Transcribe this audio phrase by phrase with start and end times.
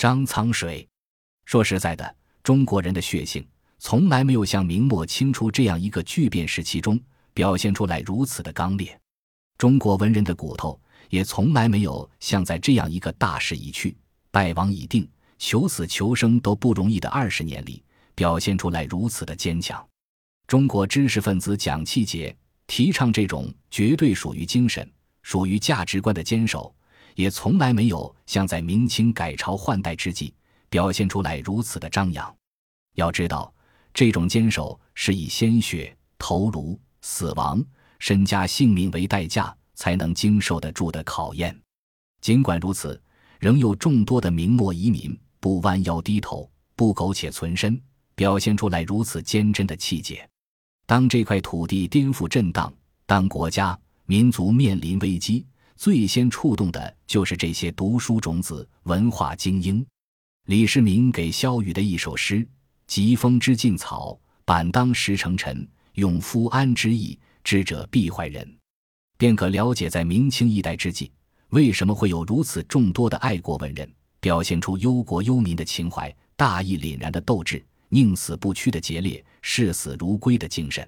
[0.00, 0.88] 张苍水，
[1.44, 3.46] 说实在的，中国人的血性
[3.78, 6.98] 从来没有像明末清初这样一个巨变时期中
[7.34, 8.98] 表现出来如此的刚烈。
[9.58, 13.94] 中国文人的骨头也从来没有像在这样一个大势已去、
[14.30, 19.86] 败亡已定、求死求生都不容易的二十年里表现出来如此的坚强。
[20.46, 22.34] 中国知识分子讲气节，
[22.66, 24.90] 提倡这种绝对属于精神、
[25.20, 26.74] 属于价值观的坚守。
[27.14, 30.32] 也从来没有像在明清改朝换代之际
[30.68, 32.34] 表现出来如此的张扬。
[32.94, 33.52] 要知道，
[33.92, 37.64] 这种坚守是以鲜血、头颅、死亡、
[37.98, 41.58] 身家性命为代价才能经受得住的考验。
[42.20, 43.00] 尽管如此，
[43.38, 47.80] 仍有众多的明末遗民不弯腰低头、不苟且存身，
[48.14, 50.28] 表现出来如此坚贞的气节。
[50.86, 52.72] 当这块土地颠覆震荡，
[53.06, 55.46] 当国家民族面临危机。
[55.80, 59.82] 最先触动的就是这些读书种子、文化精英。
[60.44, 62.46] 李世民给萧雨的一首诗
[62.86, 65.66] ：“疾风知劲草，板当识成尘。
[65.94, 68.46] 勇夫安之意，知者必怀人。”
[69.16, 71.10] 便可了解，在明清一代之际，
[71.48, 80.86] 为什么会有如此众多的爱国文人，表现出忧国忧民的情怀、大义凛然的斗志、宁死不屈的节烈、视死如归的精神。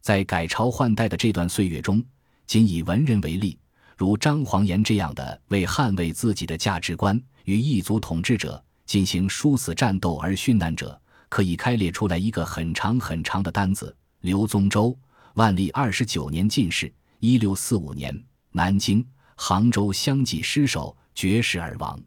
[0.00, 2.02] 在改朝换代的这段岁月中，
[2.46, 3.58] 仅以文人为例。
[3.96, 13.94] 如张煌言这样的为捍卫自己的价值观与异族统治者进行殊死战斗而殉难者，可以开列出来一个很长很长的单子。
[14.20, 14.96] 刘宗周，
[15.34, 19.04] 万历二十九年进士，一六四五年南京、
[19.34, 22.00] 杭州相继失守，绝食而亡。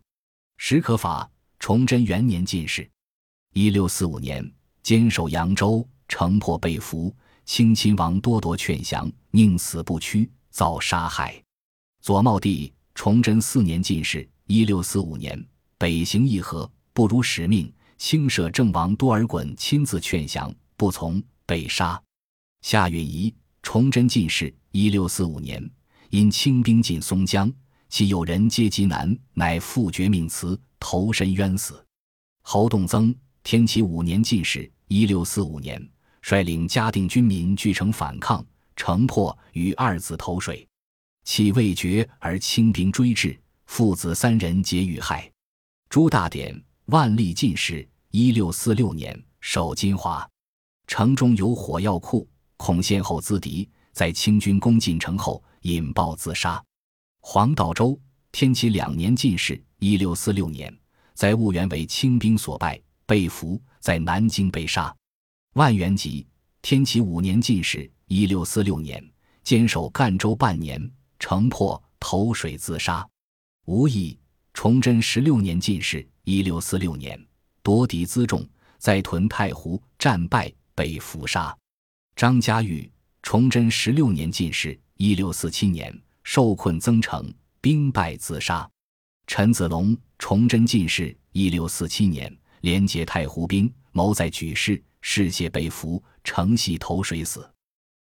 [0.57, 2.89] 史可法，崇祯元年进士，
[3.53, 4.49] 一六四五年
[4.83, 7.13] 坚守扬州，城破被俘，
[7.45, 11.44] 清亲王多铎劝降，宁死不屈，遭杀害。
[12.05, 15.43] 左茂帝崇祯四年进士，一六四五年
[15.75, 21.99] 北行议和，不辱使命，清舍郑王多尔衮亲自劝降，不从，被杀。
[22.61, 23.33] 夏允彝
[23.63, 25.67] 崇祯进士，一六四五年
[26.11, 27.51] 因清兵进松江，
[27.89, 31.83] 其友人皆极难，乃复绝命辞，投身冤死。
[32.43, 35.83] 侯栋曾天启五年进士，一六四五年
[36.21, 38.45] 率领嘉定军民聚城反抗，
[38.75, 40.67] 城破，于二子投水。
[41.25, 45.29] 气未绝而清兵追至，父子三人皆遇害。
[45.89, 50.27] 朱大典万历进士，一六四六年守金华，
[50.87, 56.63] 城中有火药库，恐先后资敌，在清军攻进城后引爆自杀。
[57.21, 57.99] 黄道周
[58.31, 60.73] 天启两年进士，一六四六年
[61.15, 64.95] 在婺源为清兵所败，被俘，在南京被杀。
[65.53, 66.27] 万源吉
[66.61, 69.03] 天启五年进士，一六四六年
[69.43, 70.79] 坚守赣州半年。
[71.27, 73.03] 城破，投水自杀。
[73.65, 74.15] 吴懿，
[74.53, 77.19] 崇祯十六年进士，一六四六年
[77.63, 78.47] 夺嫡辎重，
[78.77, 81.57] 在屯太湖战败，被俘杀。
[82.15, 82.87] 张家玉，
[83.23, 88.69] 崇祯十六年进士，一六四七年受困增城，兵败自杀。
[89.25, 92.31] 陈子龙，崇祯进士，一六四七年
[92.61, 97.51] 连结太湖兵，谋在举事，事谢被俘，城系投水死。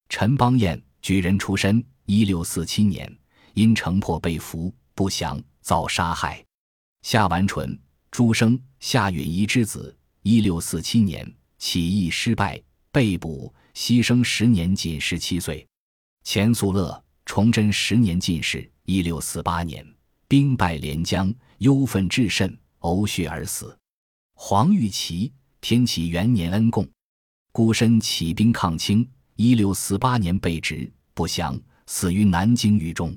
[0.10, 1.86] 陈邦彦，举人出身。
[2.06, 3.10] 一六四七年，
[3.54, 6.44] 因城破被俘，不降，遭杀害。
[7.02, 9.96] 夏完淳，朱生，夏允彝之子。
[10.22, 12.62] 一六四七年起义失败，
[12.92, 15.66] 被捕，牺牲时年仅十七岁。
[16.24, 18.70] 钱肃乐，崇祯十年进士。
[18.84, 19.86] 一六四八年
[20.28, 23.78] 兵败连江，忧愤至甚，呕血而死。
[24.36, 25.32] 黄玉琪，
[25.62, 26.86] 天启元年恩贡，
[27.54, 29.10] 孤身起兵抗清。
[29.36, 31.60] 一六四八年被执，不降。
[31.86, 33.14] 死于南京狱中。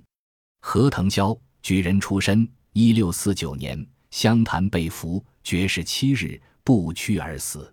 [0.60, 7.72] 何腾蛟举人出身，一六四九年湘潭被俘，绝世七日不屈而死。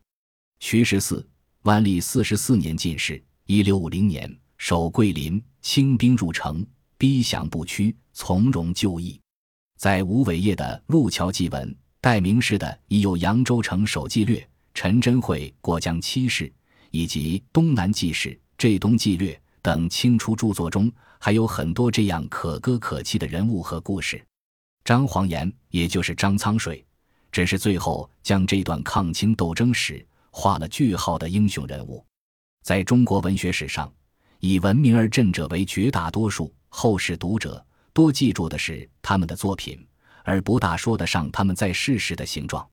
[0.59, 1.28] 徐十四
[1.64, 6.64] 万历四十四年进士，一六五零年守桂林，清兵入城，
[6.96, 9.20] 逼降不屈，从容就义。
[9.80, 11.68] 在吴伟业的《路桥记文》，
[12.00, 16.53] 代名诗的已有扬州城守纪略、陈真会过江七事，
[16.91, 18.29] 以及《东南纪事》
[18.64, 19.34] 《浙东纪略》。
[19.62, 20.90] 等清初著作中
[21.20, 24.26] 还有很多这样可歌可泣的人物和故事。
[24.86, 26.86] 张煌言，也就是张苍水，
[27.30, 32.06] 只是最后将这段抗清斗争史画了句号的英雄人物。
[32.62, 33.92] 在中国文学史上，
[34.40, 37.62] 以闻名而振者为绝大多数，后世读者
[37.92, 39.86] 多记住的是他们的作品，
[40.24, 42.66] 而不大说得上他们在世时的形状。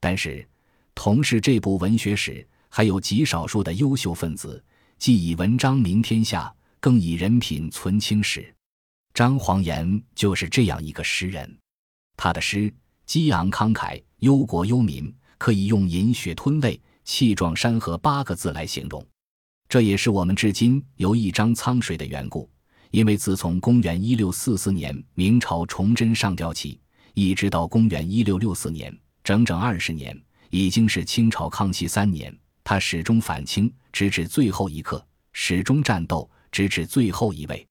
[0.00, 0.48] 但是，
[0.94, 4.64] 同是这部文学史，还有极少数的优秀分子。
[4.98, 8.54] 既以文章名天下，更以人品存青史。
[9.12, 11.58] 张煌言就是这样一个诗人。
[12.16, 12.72] 他的诗
[13.04, 19.04] 激昂慷慨，忧国忧民，可以用“饮血吞泪，气壮山河”八个字来形容。
[19.68, 22.48] 这也是我们至今有一张苍水的缘故。
[22.92, 26.80] 因为自从公元一六四四年明朝崇祯上吊起，
[27.14, 30.18] 一直到公元一六六四年，整整二十年，
[30.50, 32.34] 已经是清朝康熙三年，
[32.68, 37.64] 他始终反清，直至最后一刻，始终战斗，直至最后一位。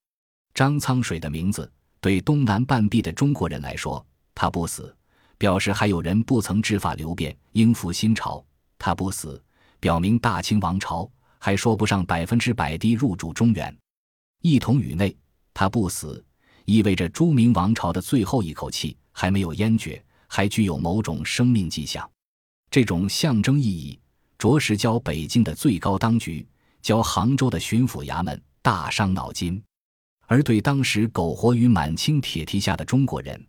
[0.54, 1.70] 张苍水的名字，
[2.00, 4.04] 对东南半壁的中国人来说，
[4.34, 4.96] 他不死，
[5.38, 8.42] 表示还有人不曾知法流变，应付新朝；
[8.80, 9.44] 他不死，
[9.82, 13.78] 表明大清王朝还说不上百分之百地入主中原。
[14.44, 15.14] 一统宇内，
[15.54, 16.24] 他不死，
[16.64, 22.10] 意味着朱明王朝的最后一口气还没有淹绝，还具有某种生命迹象。
[22.72, 24.00] 这种象征意义，
[24.38, 26.46] 着实教北京的最高当局、
[26.82, 29.62] 教杭州的巡抚衙门大伤脑筋。
[30.28, 33.46] 而对当时苟活于满清铁蹄下的中国人，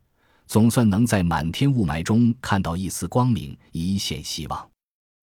[0.46, 4.70] 总算能在满天雾霾中看到一丝光明，一线希望。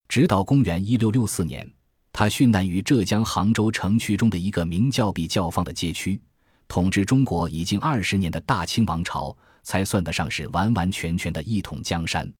[0.08, 1.68] 直到公元一六六四年。
[2.16, 6.20] 他殉难于浙江杭州城区中的一个名叫比教坊的街区，
[6.68, 12.32] 统治中国已经二十年的大清王朝才算得上是完完全全的一统江山。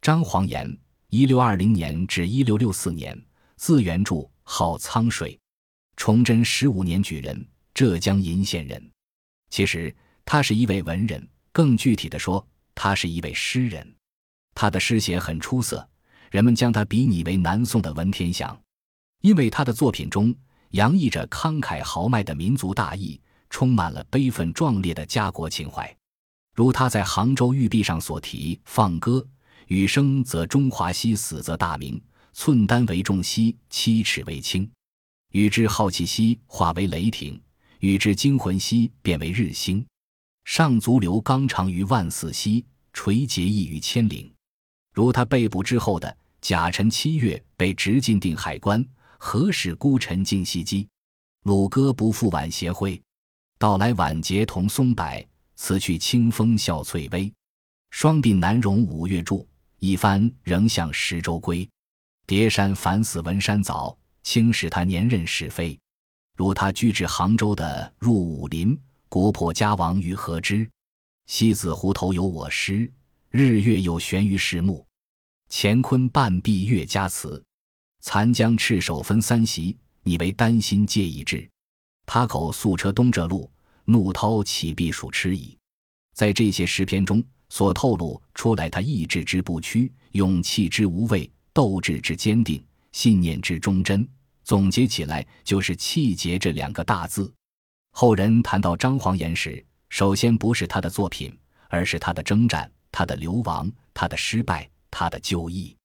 [0.00, 0.76] 张煌言
[1.14, 3.14] （一六二零年至一六六四年），
[3.56, 5.38] 字元柱，号苍水，
[5.94, 8.90] 崇祯十五年举人，浙江鄞县人。
[9.50, 9.94] 其实
[10.24, 12.42] 他是一位文人，更具体的说，
[12.74, 13.86] 他是一位诗人。
[14.54, 15.86] 他的诗写很出色，
[16.30, 18.58] 人们将他比拟为南宋的文天祥。
[19.20, 20.34] 因为他的作品中
[20.70, 23.20] 洋溢着慷慨豪迈的民族大义，
[23.50, 25.94] 充满了悲愤壮烈的家国情怀，
[26.54, 29.22] 如他在杭州玉壁上所题：“放歌，
[29.68, 32.00] 雨生则中华兮，死则大明。
[32.32, 34.70] 寸丹为重兮，七尺为轻。
[35.32, 37.38] 与之浩气兮，化为雷霆；
[37.80, 39.84] 与之惊魂兮，变为日星。
[40.44, 44.32] 上足留纲常于万死兮，垂结义于千陵。”
[44.92, 48.84] 如他被捕之后的甲辰七月被直进定海关。
[49.18, 50.88] 何使孤臣尽西击？
[51.44, 53.00] 鲁歌不复晚斜晖。
[53.58, 55.04] 到来晚节同松柏，
[55.54, 57.32] 辞去清风笑翠微。
[57.90, 59.46] 双鬓难容五月住，
[59.84, 61.68] 一番仍向十州归。
[62.24, 65.76] 叠山烦死文山早，轻使他年任是非。
[66.36, 70.70] 如他居至杭州的入武林，国破家亡于何之？
[71.26, 72.88] 西子湖头有我诗，
[73.28, 74.86] 日月又悬于石木。
[75.50, 77.42] 乾坤半壁月家词。
[78.02, 81.50] 残江赤手分三席，你为丹心借一支。
[82.06, 83.50] 他口素车东浙路，
[83.84, 85.58] 怒涛起必属痴矣。
[86.14, 87.20] 在这些诗篇中，
[87.52, 94.08] 所透露出来他意志之不屈、勇气之无畏、斗志之坚定、信念之忠贞，
[94.42, 97.30] 总结起来就是“气节”这两个大字。
[97.90, 101.38] 后人谈到张煌言时，首先不是他的作品，
[101.68, 105.76] 而是他的征战、他的流亡、他的失败、他的就义。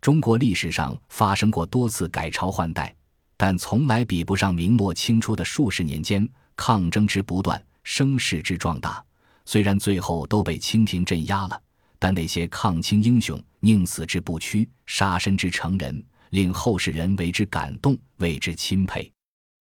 [0.00, 2.94] 中国历史上发生过多次改朝换代，
[3.36, 9.04] 但从来比不上明末清初的数十年间抗争之不断、声势之壮大。
[9.50, 11.58] 虽然最后都被清廷镇压了，
[11.98, 19.10] 但那些抗清英雄宁死之不屈、杀身之成仁，令后世人为之感动、为之钦佩。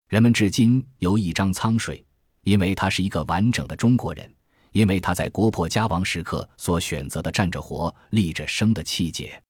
[0.10, 2.06] 人们至今有一张苍水，
[2.44, 4.30] 因为他是一个完整的中国人，
[4.74, 9.42] 因为他在国破家亡时刻所选择的站着活、立着生的气节。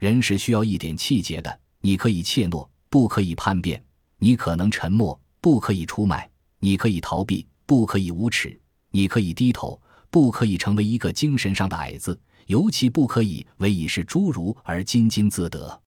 [0.00, 1.60] 人是需要一点气节的。
[1.80, 3.80] 你可以怯懦，不可以叛变；
[4.18, 6.28] 你可能沉默，不可以出卖；
[6.58, 8.50] 你可以逃避，不可以无耻；
[8.96, 15.78] 你可以低头，不可以成为一个精神上的矮子，尤其不可以为已是侏儒而津津自得。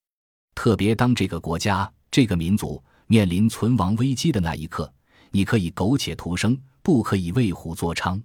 [0.53, 4.93] 特别当这个国家、这个民族面临存亡危机的那一刻，
[5.31, 8.21] 你可以苟且图生，不可以为虎作伥。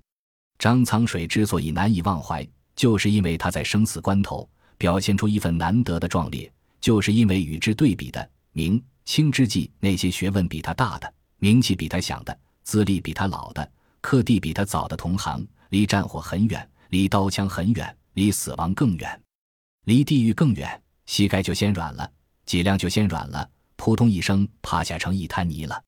[0.59, 4.47] 张苍水之所以难以忘怀，就是因为他在生死关头。
[4.77, 13.67] 表现出一份难得的壮烈，就是因为与之对比的明清之际，那些学问比他大的、名气比他响的、资历比他老的、
[14.05, 19.23] 克地比他早的同行，离战火很远，离刀枪很远，离死亡更远，
[19.87, 22.13] 离地狱更远，膝盖就先软了，
[22.45, 25.83] 脊梁就先软了，扑通一声趴下成一滩泥了。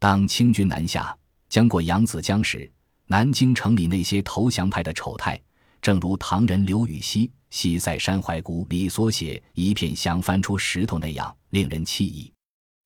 [0.00, 1.16] 当清军南下，
[1.48, 2.68] 将过扬子江时，
[3.06, 5.40] 南京城里那些投降派的丑态。
[5.80, 12.32] 正如唐人刘禹锡《西塞山怀古》里所写：“一片响翻出石头那样，令人气意。”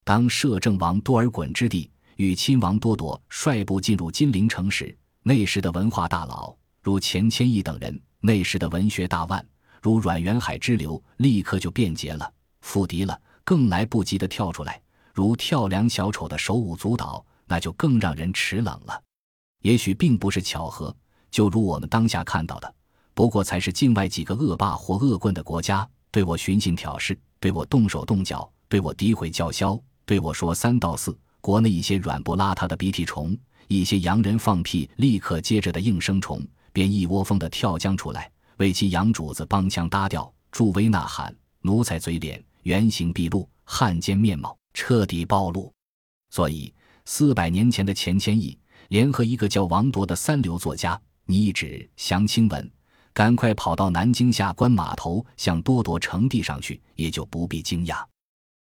[0.05, 9.47] 当摄政王多尔衮之弟与亲王多铎率部进入金陵城时，那时的文化大佬如钱谦益等人，那时的文学大腕
[9.83, 14.81] 如阮元海之流，立刻就变节了，复敌了，更来不及的跳出来，
[15.13, 19.03] 如跳梁小丑的手舞足蹈，那就更让人齿冷了。
[19.63, 20.95] 也许并不是巧合，
[21.31, 22.75] 就如我们当下看到的。
[23.13, 31.17] 不过才是境外几个恶霸或恶棍的国家对我寻衅挑事，对我动手动脚，对我诋毁叫嚣，对我说三道四。
[31.47, 33.39] 国内一些软不拉遢的鼻涕虫，
[33.69, 45.73] 一些洋人放屁立刻接着的应声虫，便一窝蜂的跳江出来，为其洋主子帮腔搭调，助威呐喊，奴才嘴脸原形毕露，汉奸面貌彻底暴露。
[46.31, 46.75] 所以
[47.05, 52.69] 四百年前的钱谦益联合一个叫王铎的三流作家，你一纸降清文，
[53.13, 58.05] 赶快跑到南京下关码头向多铎呈递上去，也就不必惊讶。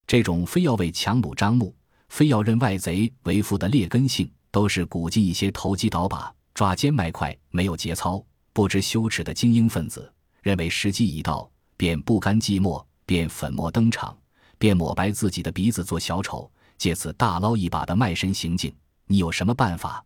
[0.05, 1.75] 这种非要为强弩张目。
[2.09, 10.11] 非要认外贼为父的劣根性，都是古今一些投机倒把、抓奸卖快、没有节操、不知羞耻的精英分子。
[10.41, 14.15] 认为时机已到，便不甘寂寞，便粉墨登场，
[14.57, 18.73] 便抹白自己的鼻子做小丑，借此大捞一把的卖身行径。
[19.07, 20.03] 你有什么办法？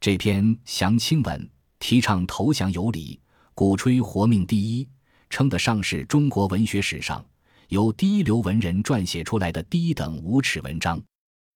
[0.00, 3.18] 这篇降清文提倡投降有理，
[3.54, 4.88] 鼓吹活命第一，
[5.30, 7.24] 称得上是中国文学史上
[7.68, 11.02] 由第一流文人撰写出来的第一等无耻文章。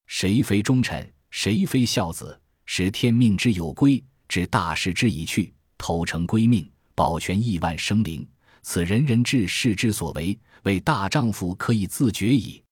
[0.06, 1.12] 谁非忠臣？
[1.30, 2.40] 谁非孝子？
[2.66, 8.26] 使天命之有归，知大势之已去，投诚归命，保全亿万生灵，
[8.62, 12.62] 此人人志士之所为，为大丈夫可以自觉矣。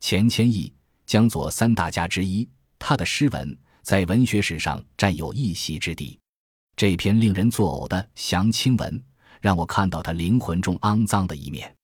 [0.00, 0.72] 钱谦益，
[1.06, 2.48] 江左三大家之一，
[2.78, 6.18] 他的诗文在文学史上占有一席之地。
[6.76, 9.02] 这篇令人作呕的降清文，
[9.40, 11.74] 让我看到他灵魂中肮脏的一面。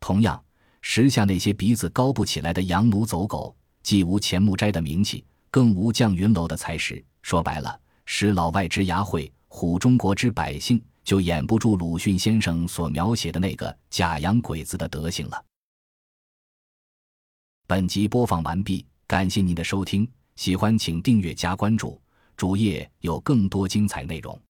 [0.00, 0.42] 同样，
[0.80, 3.56] 时下那些鼻子高不起来的洋奴走狗。
[3.82, 7.02] 既无钱穆斋的名气，更无降云楼的才识。
[7.22, 15.44] 说白了，使老外之牙慧，唬中国之百姓，就掩不住鲁迅先生所描写的那个假洋鬼子的德行了。
[17.66, 22.00] 本集播放完毕，感谢您的收听，喜欢请订阅加关注，
[22.36, 24.40] 主页有更多精彩内容。